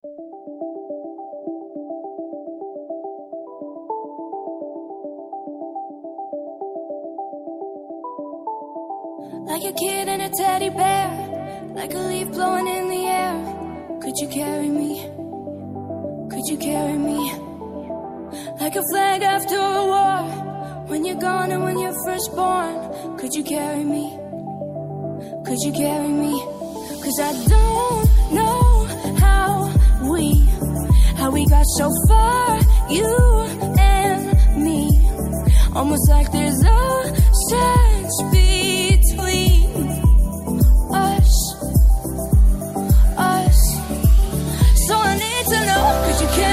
Like 0.00 0.10
a 9.64 9.72
kid 9.72 10.06
and 10.06 10.22
a 10.22 10.30
teddy 10.30 10.70
bear, 10.70 11.72
like 11.74 11.92
a 11.94 11.98
leaf 11.98 12.30
blowing 12.30 12.68
in 12.68 12.88
the 12.88 13.06
air. 13.06 13.98
Could 14.00 14.14
you 14.18 14.28
carry 14.28 14.68
me? 14.68 15.00
Could 16.30 16.46
you 16.46 16.58
carry 16.58 16.96
me? 16.96 17.32
Like 18.60 18.76
a 18.76 18.82
flag 18.92 19.22
after 19.22 19.56
a 19.56 19.84
war, 19.84 20.22
when 20.86 21.04
you're 21.04 21.16
gone 21.16 21.50
and 21.50 21.64
when 21.64 21.76
you're 21.76 22.04
first 22.04 22.36
born. 22.36 23.18
Could 23.18 23.34
you 23.34 23.42
carry 23.42 23.82
me? 23.82 24.16
Could 25.44 25.58
you 25.62 25.72
carry 25.72 26.08
me? 26.08 26.40
Cause 27.02 27.18
I 27.18 27.32
don't 27.48 28.34
know 28.34 28.67
how 31.28 31.34
we 31.34 31.44
got 31.46 31.64
so 31.76 31.90
far, 32.08 32.58
you 32.88 33.04
and 33.78 34.64
me. 34.64 34.88
Almost 35.74 36.08
like 36.08 36.32
there's 36.32 36.62
a 36.62 37.16
sense 37.50 38.14
between 38.32 39.68
us, 40.94 41.30
us. 43.18 43.60
So 44.86 44.94
I 44.96 45.14
need 45.24 45.44
to 45.52 45.58
know, 45.68 45.84
could 46.04 46.20
you 46.22 46.28
carry 46.36 46.47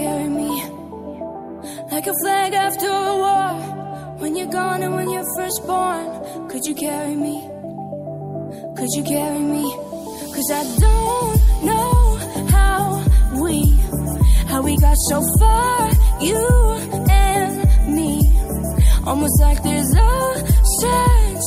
carry 0.00 0.28
me? 0.42 0.52
Like 1.92 2.06
a 2.06 2.14
flag 2.22 2.52
after 2.54 2.88
a 2.88 3.14
war, 3.24 3.50
when 4.20 4.34
you're 4.36 4.54
gone 4.60 4.82
and 4.82 4.94
when 4.94 5.08
you're 5.10 5.30
first 5.36 5.60
born. 5.66 6.06
Could 6.50 6.64
you 6.68 6.74
carry 6.74 7.16
me? 7.26 7.36
Could 8.78 8.90
you 8.96 9.04
carry 9.14 9.44
me? 9.56 9.66
Cause 10.34 10.48
I 10.60 10.62
don't 10.84 11.36
know 11.68 11.92
how 12.56 12.80
we, 13.44 13.56
how 14.50 14.60
we 14.62 14.74
got 14.86 14.96
so 15.10 15.18
far, 15.38 15.90
you 16.28 16.42
and 17.24 17.54
me. 17.96 18.12
Almost 19.06 19.36
like 19.40 19.62
there's 19.62 19.92
a 19.96 20.14
sense 20.80 21.46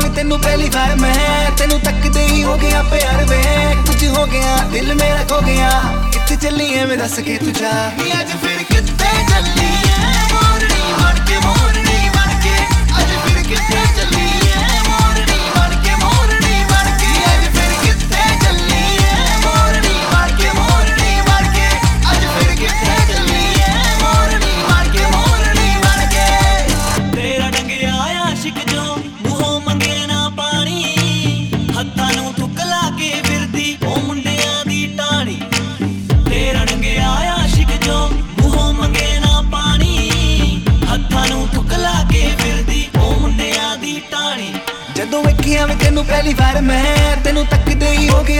ਤੈਨੂੰ 0.20 0.38
ਪਹਿਲੀ 0.40 0.68
ਵਾਰ 0.68 0.94
ਮੈਂ 0.96 1.50
ਤੈਨੂੰ 1.58 1.78
ਤੱਕਦੇ 1.80 2.26
ਹੀ 2.26 2.42
ਹੋ 2.44 2.56
ਗਿਆ 2.56 2.82
ਪਿਆਰ 2.82 3.24
ਵੇ 3.24 3.42
ਕੁਝ 3.86 4.04
ਹੋ 4.06 4.24
ਗਿਆ 4.26 4.56
ਦਿਲ 4.72 4.94
ਮੇਰਾ 4.94 5.22
ਖੋ 5.30 5.40
ਗਿਆ 5.40 5.70
ਕਿੱਥੇ 6.12 6.36
ਚੱਲੀ 6.36 6.74
ਐਵੇਂ 6.74 6.96
ਦੱਸ 6.98 7.18
ਕੇ 7.20 7.36
ਤੂੰ 7.38 7.52
ਜਾ 7.52 7.70
ਨੀ 7.98 8.10
ਅੱਜ 8.20 8.32
ਫਿਰ 8.42 8.62
ਕਿੱਥੇ 8.64 9.10
ਚੱਲੀ 9.30 9.68
ਐ 9.88 10.12
ਮੋਰਨੀ 10.32 10.92
ਬਣ 10.92 11.24
ਕੇ 11.26 11.38
ਮੋਰਨੀ 11.44 12.08
ਬਣ 12.08 12.40
ਕੇ 12.42 12.56
ਅੱਜ 12.98 13.16
ਫਿਰ 13.24 13.42
ਕਿੱਥੇ 13.42 13.84
ਚੱਲੀ 13.96 14.19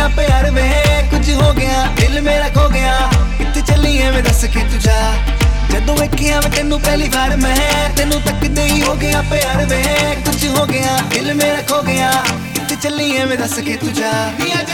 दुनिया 0.01 0.15
पे 0.17 0.23
यार 0.23 0.49
में 0.51 1.09
कुछ 1.09 1.27
हो 1.41 1.53
ਗਿਆ, 1.53 1.85
ਦਿਲ 1.95 2.21
ਮੇਰਾ 2.21 2.47
ਖੋ 2.49 2.69
ਗਿਆ। 2.69 3.09
ਕਿੱਥੇ 3.37 3.61
ਚੱਲੀ 3.61 4.01
ਐਵੇਂ 4.01 4.23
ਦੱਸ 4.23 4.45
ਕੇ 4.45 4.59
ਤੂੰ 4.59 4.79
ਜਾ। 4.79 5.13
ਜਦੋਂ 5.71 5.97
ਵੇਖਿਆ 5.97 6.39
ਮੈਂ 6.41 6.49
ਤੈਨੂੰ 6.49 6.79
ਪਹਿਲੀ 6.81 7.09
ਵਾਰ 7.09 7.35
ਮੈਂ, 7.37 7.89
ਤੈਨੂੰ 7.97 8.21
ਤੱਕਦੇ 8.21 8.63
ਹੀ 8.63 8.81
ਹੋ 8.81 8.95
ਗਿਆ 8.95 9.21
ਪਿਆਰ 9.21 9.65
ਵੇ, 9.65 9.83
ਕੁਝ 10.25 10.45
ਹੋ 10.47 10.65
ਗਿਆ, 10.65 10.97
ਦਿਲ 11.09 11.33
ਮੇਰਾ 11.33 11.61
ਖੋ 11.69 11.81
ਗਿਆ। 11.81 12.11
ਕਿੱਥੇ 12.53 12.75
ਚੱਲੀ 12.75 13.17
ਐਵੇਂ 13.17 13.37
ਦੱਸ 13.37 13.59
ਕੇ 13.59 13.75
ਤੂੰ 13.75 13.93
ਜਾ। 13.93 14.11
ਨੀ 14.39 14.51
ਅੱਜ 14.59 14.71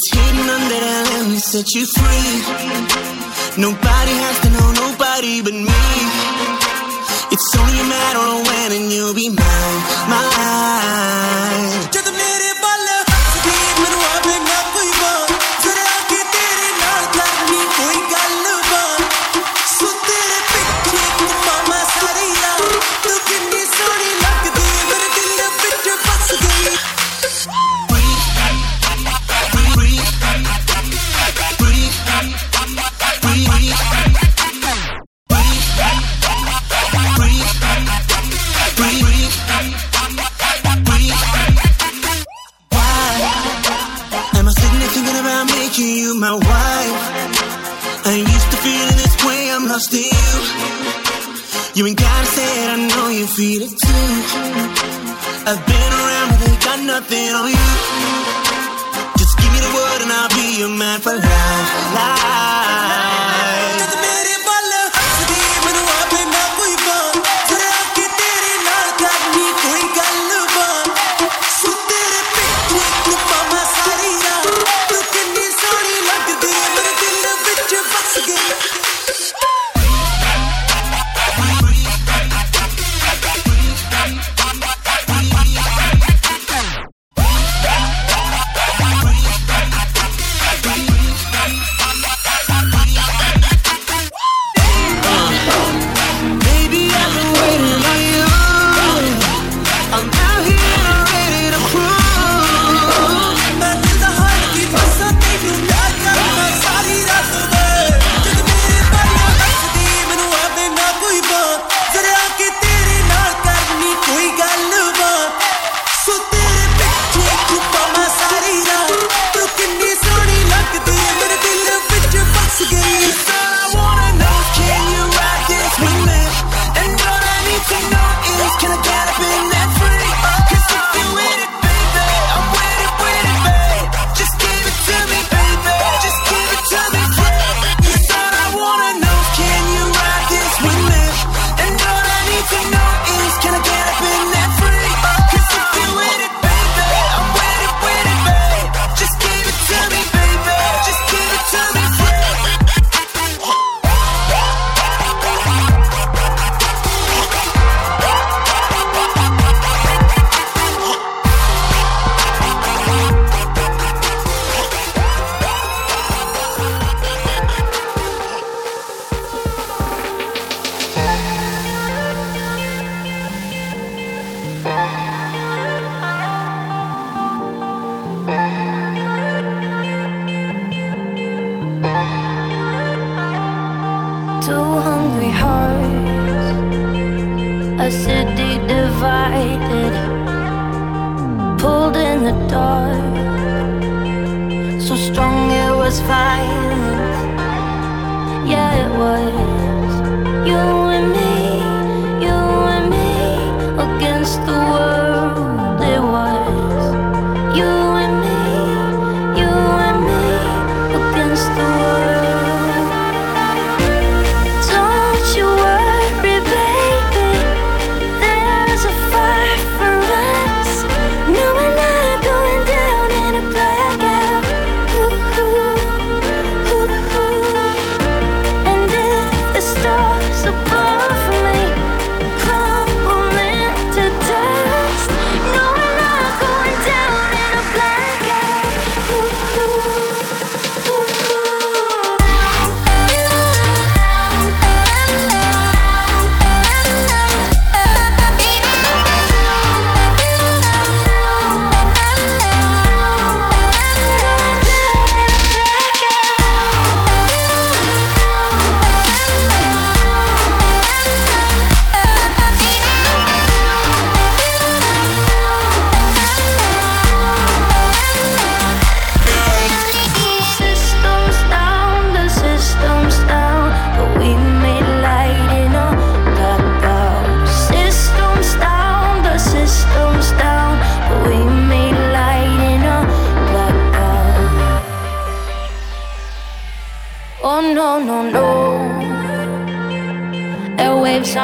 It's 0.00 0.14
hidden 0.14 0.48
under 0.48 0.78
the 0.78 0.94
land 1.10 1.32
that 1.34 1.42
set 1.42 1.74
you 1.74 1.82
free. 1.84 2.30
Nobody 3.58 4.14
has 4.14 4.38
to 4.46 4.50
know 4.54 4.70
nobody 4.86 5.42
but 5.42 5.54
me. 5.54 5.82
It's 7.34 7.50
only 7.58 7.80
a 7.82 7.88
matter 7.90 8.22
of 8.22 8.46
when, 8.46 8.78
and 8.78 8.92
you'll 8.92 9.12
be 9.12 9.28
mine, 9.28 9.80
mine. 10.06 11.88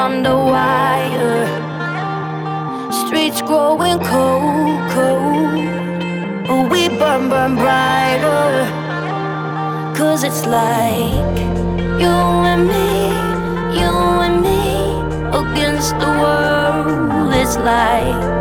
under 0.05 0.37
wire. 0.37 1.47
Streets 2.91 3.41
growing 3.41 3.97
cold, 4.11 4.79
cold. 4.93 6.69
We 6.71 6.89
burn, 6.89 7.29
burn 7.31 7.55
brighter. 7.55 8.45
Cause 9.97 10.23
it's 10.23 10.45
like 10.45 11.37
you 12.03 12.17
and 12.51 12.63
me, 12.73 12.91
you 13.79 13.93
and 14.25 14.37
me 14.47 14.63
against 15.41 15.97
the 16.01 16.11
world. 16.21 17.33
It's 17.41 17.57
like 17.57 18.34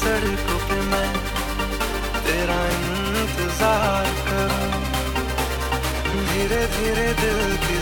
सड़कों 0.00 0.58
पे 0.68 0.76
मैं 0.90 1.08
तेरा 2.26 2.60
इंतज़ार 2.74 4.06
करूँ। 4.28 4.68
धीरे 6.30 6.62
धीरे 6.76 7.08
दिल 7.20 7.40
की 7.64 7.79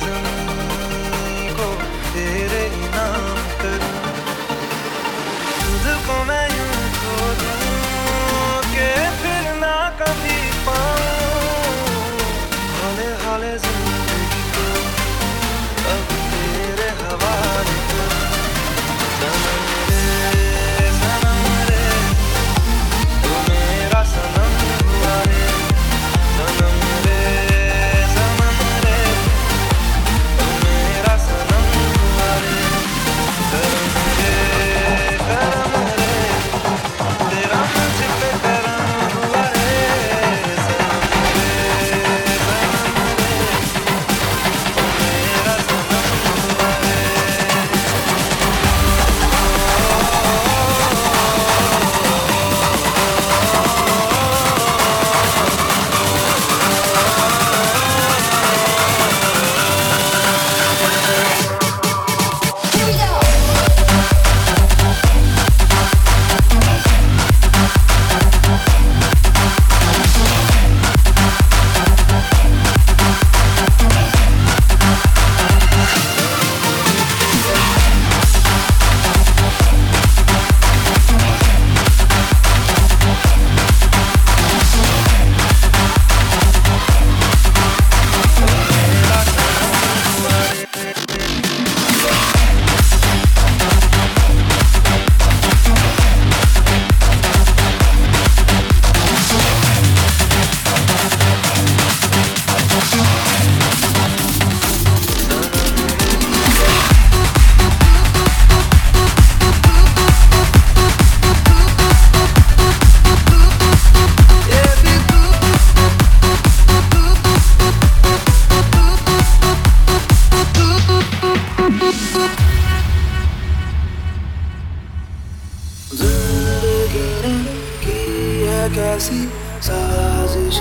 कैसी 128.75 129.21
साजिश 129.67 130.59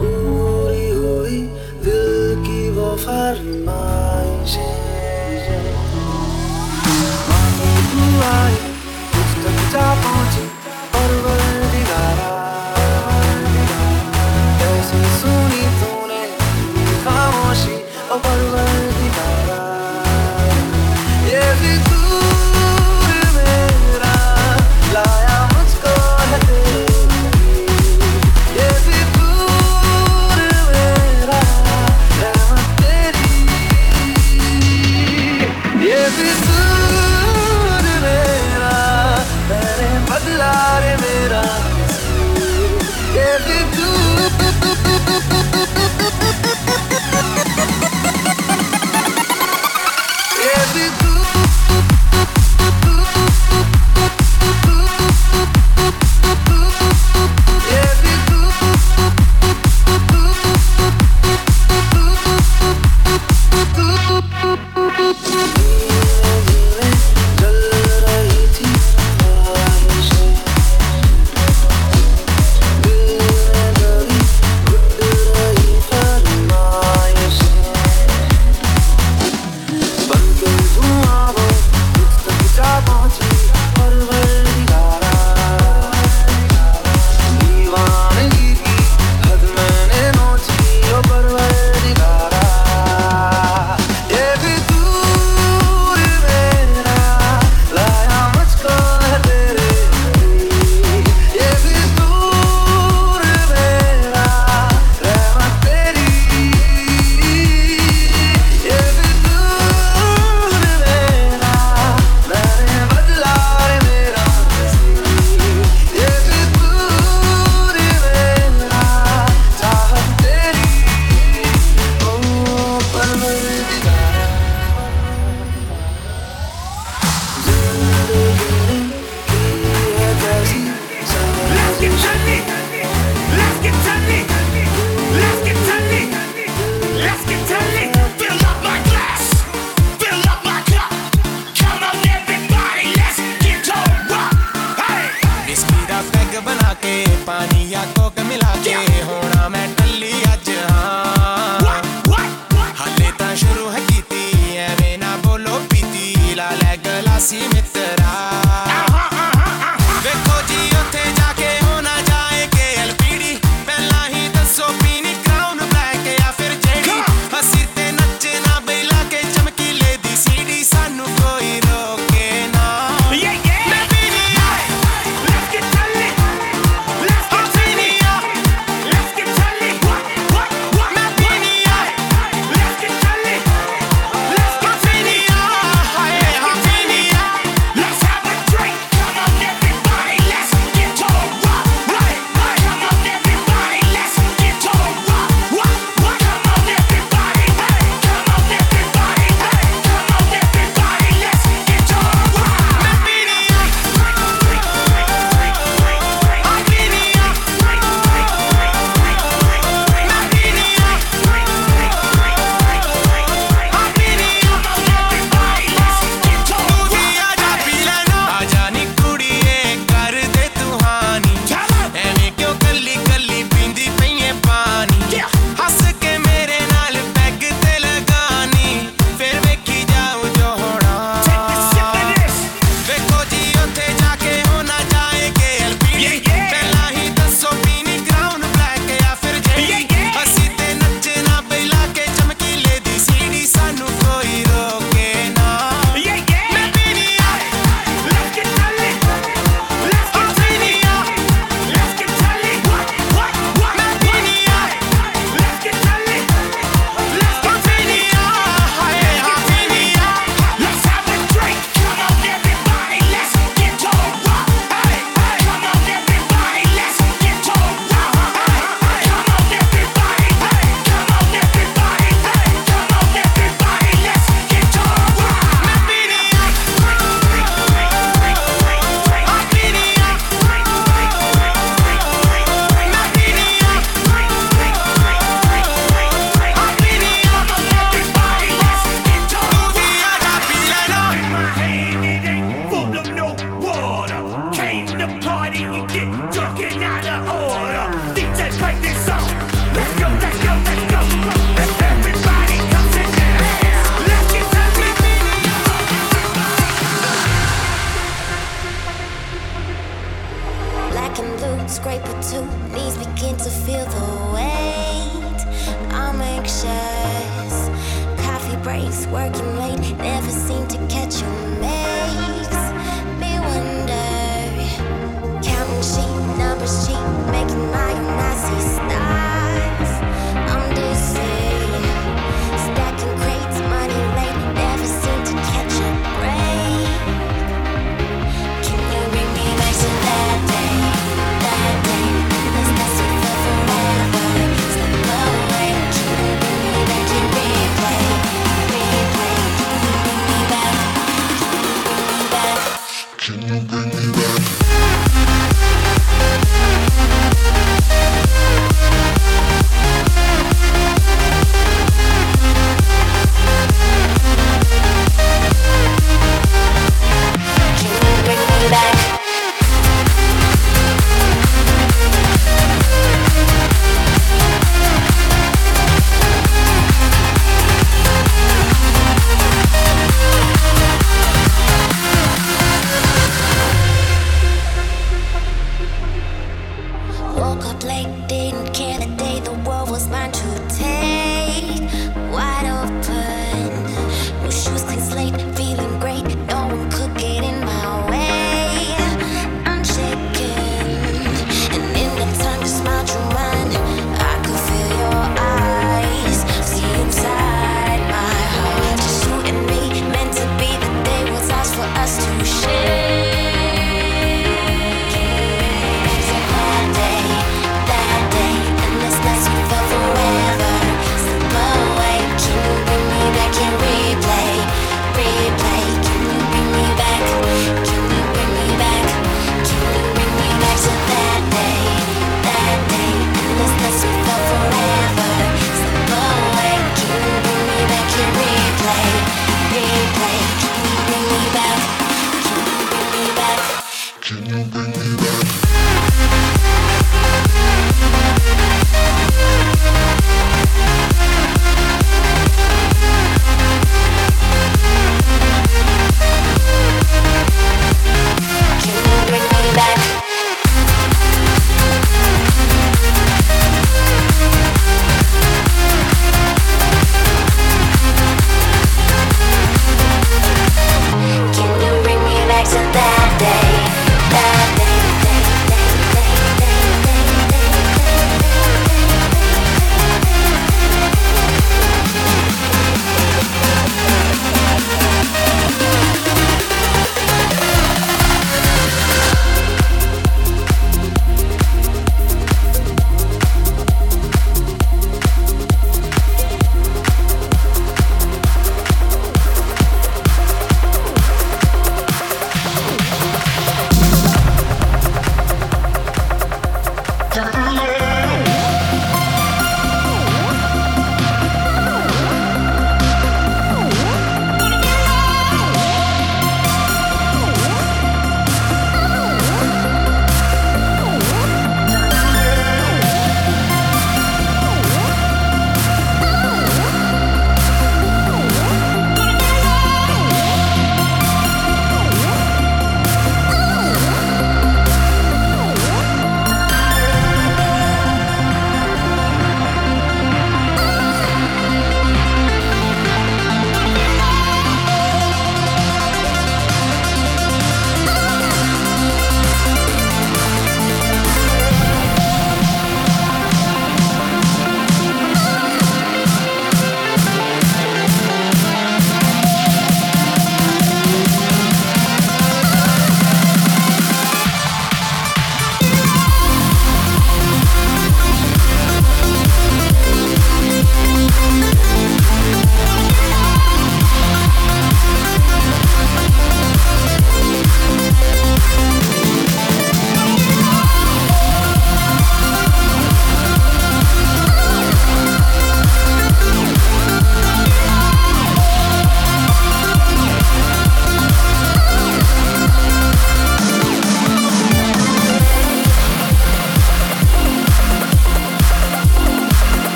पूरी 0.00 0.88
हुई 0.90 1.40
दिल 1.84 2.44
की 2.44 2.60
वो 2.70 2.88
फरमाइश 3.04 4.56
आई 8.30 8.59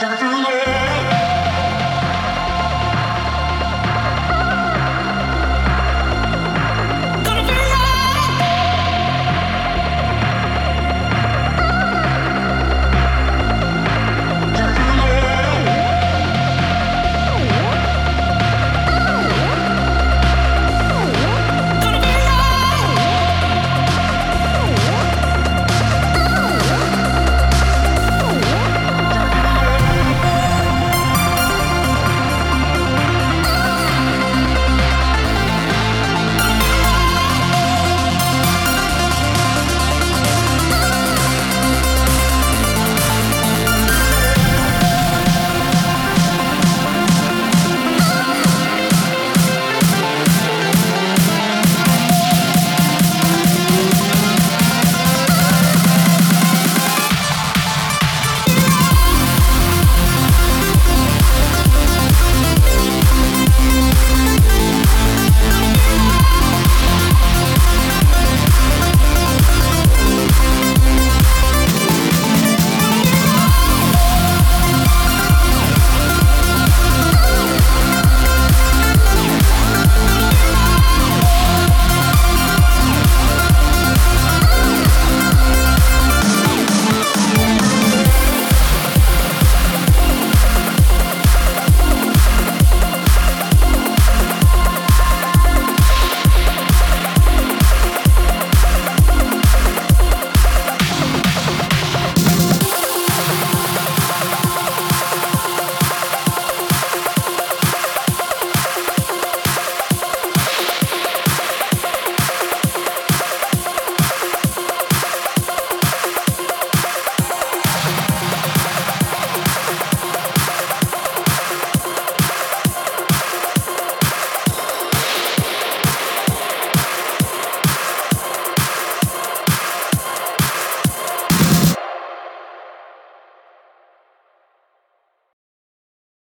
Bring 0.00 0.12
me 0.12 0.44
back? 0.44 0.89